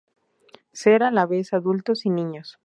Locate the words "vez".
1.27-1.53